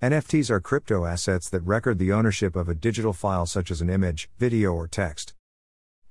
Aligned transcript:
NFTs 0.00 0.48
are 0.48 0.60
crypto 0.60 1.06
assets 1.06 1.48
that 1.48 1.62
record 1.62 1.98
the 1.98 2.12
ownership 2.12 2.54
of 2.54 2.68
a 2.68 2.74
digital 2.74 3.12
file 3.12 3.46
such 3.46 3.68
as 3.68 3.80
an 3.80 3.90
image, 3.90 4.30
video, 4.38 4.72
or 4.72 4.86
text. 4.86 5.34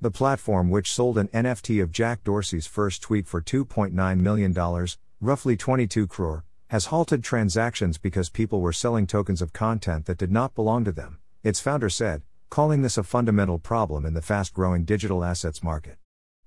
The 0.02 0.12
platform, 0.12 0.70
which 0.70 0.92
sold 0.92 1.18
an 1.18 1.30
NFT 1.30 1.82
of 1.82 1.94
Jack 1.94 2.22
Dorsey's 2.26 2.68
first 2.68 3.02
tweet 3.02 3.28
for 3.28 3.42
$2.9 3.42 4.20
million, 4.20 4.88
roughly 5.22 5.56
22 5.56 6.06
crore, 6.06 6.44
has 6.68 6.88
halted 6.88 7.24
transactions 7.24 7.98
because 7.98 8.30
people 8.30 8.60
were 8.60 8.74
selling 8.74 9.08
tokens 9.08 9.42
of 9.42 9.54
content 9.54 10.06
that 10.08 10.18
did 10.18 10.34
not 10.34 10.54
belong 10.54 10.84
to 10.84 10.92
them, 10.92 11.20
its 11.42 11.62
founder 11.62 11.90
said, 11.90 12.24
calling 12.50 12.82
this 12.82 12.98
a 12.98 13.04
fundamental 13.04 13.58
problem 13.58 14.06
in 14.06 14.14
the 14.14 14.22
fast 14.22 14.54
growing 14.54 14.84
digital 14.84 15.24
assets 15.24 15.64
market. 15.64 15.96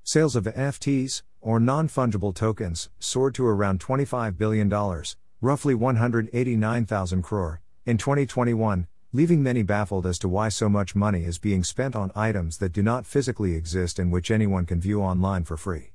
Sales 0.05 0.37
of 0.37 0.45
NFTs, 0.45 1.23
or 1.41 1.59
non 1.59 1.89
fungible 1.89 2.35
tokens, 2.35 2.91
soared 2.99 3.35
to 3.35 3.47
around 3.47 3.81
$25 3.81 4.37
billion, 4.37 4.69
roughly 5.43 5.75
189,000 5.75 7.23
crore, 7.23 7.63
in 7.87 7.97
2021, 7.97 8.87
leaving 9.13 9.43
many 9.43 9.63
baffled 9.63 10.07
as 10.07 10.19
to 10.19 10.29
why 10.29 10.51
so 10.51 10.69
much 10.69 10.95
money 10.95 11.25
is 11.25 11.39
being 11.39 11.65
spent 11.65 11.97
on 11.97 12.13
items 12.15 12.59
that 12.59 12.73
do 12.73 12.83
not 12.83 13.07
physically 13.07 13.55
exist 13.55 13.99
and 13.99 14.13
which 14.13 14.31
anyone 14.31 14.67
can 14.67 14.81
view 14.81 15.03
online 15.03 15.43
for 15.43 15.57
free. 15.57 15.93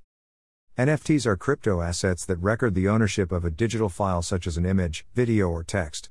NFTs 0.79 1.27
are 1.27 1.37
crypto 1.37 1.81
assets 1.81 2.25
that 2.25 2.37
record 2.37 2.73
the 2.73 2.87
ownership 2.87 3.31
of 3.31 3.45
a 3.45 3.51
digital 3.51 3.87
file 3.87 4.23
such 4.23 4.47
as 4.47 4.57
an 4.57 4.65
image, 4.65 5.05
video, 5.13 5.47
or 5.47 5.63
text. 5.63 6.09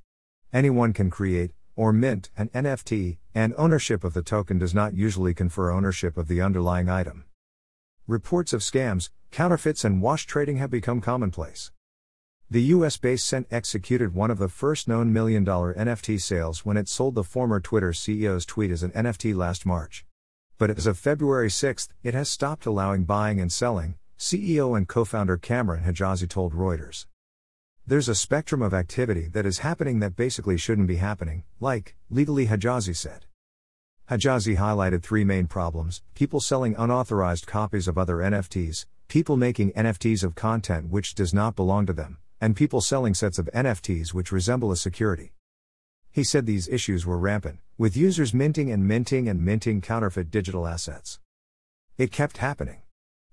Anyone 0.53 0.92
can 0.92 1.11
create, 1.11 1.51
or 1.75 1.92
mint, 1.92 2.30
an 2.37 2.48
NFT, 2.55 3.19
and 3.34 3.53
ownership 3.59 4.05
of 4.05 4.14
the 4.14 4.23
token 4.23 4.59
does 4.59 4.73
not 4.73 4.95
usually 4.95 5.34
confer 5.34 5.73
ownership 5.73 6.16
of 6.16 6.28
the 6.28 6.41
underlying 6.41 6.89
item. 6.89 7.25
Reports 8.06 8.53
of 8.53 8.61
scams, 8.61 9.11
counterfeits, 9.33 9.84
and 9.84 10.01
wash 10.01 10.25
trading 10.25 10.59
have 10.59 10.70
become 10.70 11.01
commonplace. 11.01 11.73
The 12.51 12.62
US 12.75 12.98
based 12.98 13.27
Cent 13.27 13.47
executed 13.51 14.15
one 14.15 14.30
of 14.30 14.39
the 14.39 14.51
first 14.51 14.87
known 14.87 15.12
million 15.12 15.45
dollar 15.45 15.73
NFT 15.75 16.21
sales 16.21 16.65
when 16.65 16.77
it 16.77 16.89
sold 16.89 17.15
the 17.15 17.25
former 17.25 17.59
Twitter 17.59 17.93
CEO's 17.93 18.45
tweet 18.45 18.70
as 18.70 18.83
an 18.83 18.91
NFT 18.91 19.34
last 19.34 19.64
March. 19.64 20.05
But 20.59 20.70
as 20.70 20.86
of 20.86 20.98
February 20.98 21.51
6, 21.51 21.89
it 22.03 22.12
has 22.12 22.28
stopped 22.28 22.67
allowing 22.67 23.05
buying 23.05 23.41
and 23.41 23.51
selling, 23.51 23.97
CEO 24.19 24.77
and 24.77 24.86
co 24.86 25.06
founder 25.06 25.39
Cameron 25.39 25.84
Hijazi 25.84 26.28
told 26.28 26.53
Reuters. 26.53 27.06
There's 27.86 28.11
a 28.11 28.14
spectrum 28.14 28.61
of 28.61 28.75
activity 28.75 29.29
that 29.29 29.47
is 29.47 29.61
happening 29.61 30.01
that 30.01 30.14
basically 30.14 30.58
shouldn't 30.58 30.86
be 30.86 30.97
happening, 30.97 31.45
like, 31.61 31.97
legally 32.11 32.47
Hijazi 32.47 32.95
said. 32.95 33.25
Hijazi 34.11 34.58
highlighted 34.58 35.03
three 35.03 35.25
main 35.25 35.47
problems 35.47 36.03
people 36.14 36.41
selling 36.41 36.75
unauthorized 36.77 37.47
copies 37.47 37.89
of 37.89 37.97
other 37.97 38.17
NFTs, 38.17 38.84
people 39.08 39.39
making 39.39 39.73
NFTs 39.73 40.23
of 40.23 40.34
content 40.34 40.91
which 40.91 41.14
does 41.14 41.33
not 41.33 41.56
belong 41.56 41.86
to 41.86 41.92
them, 41.92 42.19
and 42.45 42.55
people 42.55 42.83
selling 42.83 43.14
sets 43.14 43.39
of 43.39 43.48
NFTs 43.55 44.12
which 44.12 44.31
resemble 44.31 44.70
a 44.70 44.77
security. 44.77 45.33
He 46.11 46.23
said 46.23 46.45
these 46.45 46.69
issues 46.69 47.06
were 47.06 47.17
rampant, 47.17 47.59
with 47.78 47.97
users 47.97 48.34
minting 48.34 48.70
and 48.70 48.86
minting 48.86 49.31
and 49.31 49.42
minting 49.42 49.81
counterfeit 49.81 50.31
digital 50.31 50.67
assets. 50.67 51.20
It 51.97 52.12
kept 52.12 52.36
happening. 52.36 52.83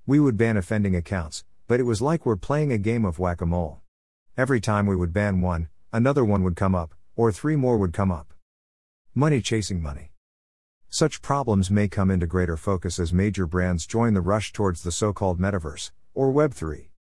We 0.06 0.22
would 0.22 0.38
ban 0.38 0.56
offending 0.56 0.96
accounts, 0.96 1.44
but 1.68 1.82
it 1.82 1.84
was 1.84 2.02
like 2.02 2.26
we're 2.26 2.38
playing 2.38 2.72
a 2.72 2.78
game 2.78 3.04
of 3.04 3.20
whack 3.20 3.42
a 3.42 3.46
mole. 3.46 3.82
Every 4.38 4.62
time 4.62 4.86
we 4.86 4.96
would 4.96 5.12
ban 5.12 5.42
one, 5.42 5.68
another 5.92 6.24
one 6.24 6.42
would 6.44 6.56
come 6.56 6.74
up, 6.74 6.96
or 7.18 7.34
three 7.34 7.58
more 7.58 7.78
would 7.78 7.92
come 7.92 8.14
up. 8.14 8.34
Money 9.14 9.42
chasing 9.42 9.82
money. 9.82 10.14
Such 10.88 11.22
problems 11.22 11.70
may 11.70 11.90
come 11.90 12.10
into 12.10 12.28
greater 12.28 12.56
focus 12.56 12.98
as 12.98 13.12
major 13.12 13.46
brands 13.46 13.86
join 13.86 14.14
the 14.14 14.22
rush 14.22 14.54
towards 14.54 14.84
the 14.84 14.92
so 14.94 15.12
called 15.12 15.38
metaverse, 15.38 15.92
or 16.14 16.32
Web3. 16.32 16.91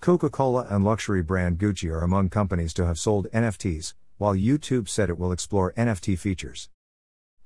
Coca 0.00 0.30
Cola 0.30 0.64
and 0.70 0.84
luxury 0.84 1.22
brand 1.22 1.58
Gucci 1.58 1.90
are 1.90 2.02
among 2.02 2.30
companies 2.30 2.72
to 2.74 2.86
have 2.86 3.00
sold 3.00 3.26
NFTs, 3.34 3.94
while 4.16 4.34
YouTube 4.34 4.88
said 4.88 5.10
it 5.10 5.18
will 5.18 5.32
explore 5.32 5.72
NFT 5.72 6.16
features. 6.16 6.70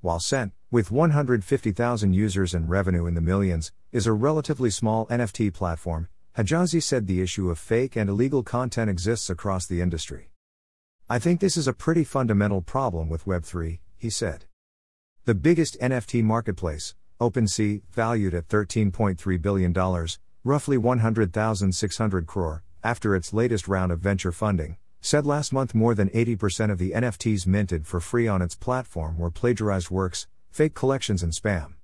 While 0.01 0.19
Cent, 0.19 0.53
with 0.69 0.91
150,000 0.91 2.13
users 2.13 2.53
and 2.53 2.69
revenue 2.69 3.07
in 3.07 3.15
the 3.15 3.21
millions, 3.21 3.71
is 3.91 4.05
a 4.05 4.13
relatively 4.13 4.69
small 4.69 5.07
NFT 5.07 5.51
platform, 5.51 6.09
Hijazi 6.37 6.81
said 6.81 7.07
the 7.07 7.21
issue 7.21 7.49
of 7.49 7.57
fake 7.57 7.95
and 7.95 8.09
illegal 8.09 8.43
content 8.43 8.89
exists 8.89 9.31
across 9.31 9.65
the 9.65 9.81
industry. 9.81 10.29
I 11.09 11.17
think 11.19 11.39
this 11.39 11.57
is 11.57 11.67
a 11.67 11.73
pretty 11.73 12.03
fundamental 12.03 12.61
problem 12.61 13.09
with 13.09 13.25
Web3, 13.25 13.79
he 13.97 14.09
said. 14.11 14.45
The 15.25 15.35
biggest 15.35 15.79
NFT 15.79 16.23
marketplace, 16.23 16.93
OpenSea, 17.19 17.81
valued 17.91 18.35
at 18.35 18.47
$13.3 18.47 19.41
billion, 19.41 19.73
roughly 20.45 20.77
100,600 20.77 22.27
crore, 22.27 22.63
after 22.83 23.15
its 23.15 23.31
latest 23.31 23.69
round 23.69 23.93
of 23.93 24.01
venture 24.01 24.33
funding, 24.33 24.75
said 24.99 25.25
last 25.25 25.53
month 25.53 25.73
more 25.73 25.95
than 25.95 26.09
80% 26.09 26.69
of 26.69 26.77
the 26.77 26.91
NFTs 26.91 27.47
minted 27.47 27.87
for 27.87 28.01
free 28.01 28.27
on 28.27 28.41
its 28.41 28.53
platform 28.53 29.17
were 29.17 29.31
plagiarized 29.31 29.89
works, 29.89 30.27
fake 30.51 30.73
collections, 30.73 31.23
and 31.23 31.31
spam. 31.31 31.75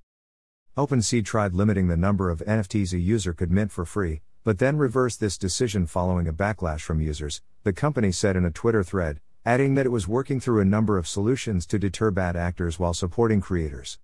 OpenSea 0.76 1.24
tried 1.24 1.54
limiting 1.54 1.88
the 1.88 1.96
number 1.96 2.28
of 2.28 2.40
NFTs 2.40 2.92
a 2.92 2.98
user 2.98 3.32
could 3.32 3.50
mint 3.50 3.72
for 3.72 3.86
free, 3.86 4.20
but 4.44 4.58
then 4.58 4.76
reversed 4.76 5.20
this 5.20 5.38
decision 5.38 5.86
following 5.86 6.28
a 6.28 6.32
backlash 6.32 6.82
from 6.82 7.00
users, 7.00 7.40
the 7.64 7.72
company 7.72 8.12
said 8.12 8.36
in 8.36 8.44
a 8.44 8.50
Twitter 8.50 8.84
thread, 8.84 9.20
adding 9.46 9.74
that 9.74 9.86
it 9.86 9.90
was 9.90 10.06
working 10.06 10.38
through 10.38 10.60
a 10.60 10.66
number 10.66 10.98
of 10.98 11.08
solutions 11.08 11.64
to 11.64 11.78
deter 11.78 12.10
bad 12.10 12.36
actors 12.36 12.78
while 12.78 12.92
supporting 12.92 13.40
creators. 13.40 13.98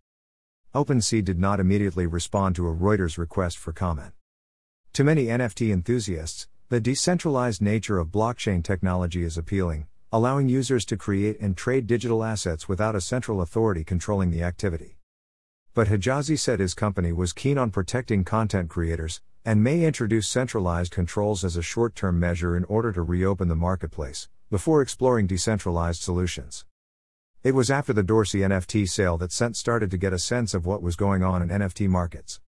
OpenSea 0.75 1.22
did 1.22 1.39
not 1.39 1.61
immediately 1.61 2.06
respond 2.06 2.56
to 2.56 2.66
a 2.66 2.75
Reuters 2.75 3.19
request 3.19 3.59
for 3.59 3.72
comment. 3.72 4.15
To 4.97 5.05
many 5.05 5.27
NFT 5.27 5.75
enthusiasts, 5.75 6.49
the 6.71 6.81
decentralized 6.81 7.61
nature 7.61 7.99
of 7.99 8.09
blockchain 8.09 8.65
technology 8.65 9.25
is 9.25 9.37
appealing, 9.37 9.89
allowing 10.11 10.49
users 10.49 10.87
to 10.87 10.97
create 10.97 11.39
and 11.39 11.55
trade 11.55 11.87
digital 11.87 12.25
assets 12.25 12.67
without 12.67 12.97
a 12.97 13.03
central 13.03 13.43
authority 13.43 13.84
controlling 13.84 14.31
the 14.31 14.43
activity. 14.43 14.97
But 15.75 15.89
Hijazi 15.89 16.39
said 16.39 16.61
his 16.61 16.73
company 16.73 17.12
was 17.12 17.34
keen 17.34 17.59
on 17.59 17.73
protecting 17.73 18.25
content 18.25 18.71
creators, 18.71 19.21
and 19.45 19.62
may 19.62 19.84
introduce 19.84 20.29
centralized 20.29 20.93
controls 20.93 21.45
as 21.45 21.59
a 21.59 21.63
short 21.63 21.95
term 21.95 22.19
measure 22.19 22.57
in 22.57 22.65
order 22.65 22.91
to 22.93 23.03
reopen 23.03 23.49
the 23.49 23.55
marketplace, 23.55 24.31
before 24.51 24.81
exploring 24.81 25.27
decentralized 25.27 26.01
solutions. 26.01 26.65
It 27.43 27.55
was 27.55 27.71
after 27.71 27.93
the 27.93 28.03
Dorsey 28.03 28.39
NFT 28.39 28.89
sale 28.89 29.19
that 29.19 29.31
Cent 29.31 29.59
started 29.59 29.91
to 29.91 29.99
get 29.99 30.15
a 30.15 30.19
sense 30.19 30.55
of 30.55 30.65
what 30.65 30.81
was 30.81 30.97
going 30.97 31.23
on 31.23 31.43
in 31.43 31.51
NFT 31.51 31.87
markets. 31.87 32.41